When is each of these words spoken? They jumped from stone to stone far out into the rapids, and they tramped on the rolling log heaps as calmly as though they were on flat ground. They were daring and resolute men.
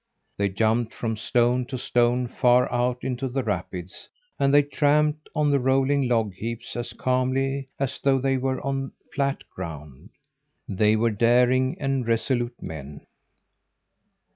They 0.35 0.49
jumped 0.49 0.95
from 0.95 1.15
stone 1.15 1.67
to 1.67 1.77
stone 1.77 2.27
far 2.27 2.71
out 2.73 3.03
into 3.03 3.27
the 3.27 3.43
rapids, 3.43 4.09
and 4.39 4.51
they 4.51 4.63
tramped 4.63 5.29
on 5.35 5.51
the 5.51 5.59
rolling 5.59 6.07
log 6.07 6.33
heaps 6.33 6.75
as 6.75 6.93
calmly 6.93 7.67
as 7.79 7.99
though 7.99 8.17
they 8.17 8.37
were 8.37 8.59
on 8.65 8.93
flat 9.13 9.43
ground. 9.55 10.09
They 10.67 10.95
were 10.95 11.11
daring 11.11 11.77
and 11.79 12.07
resolute 12.07 12.59
men. 12.63 13.05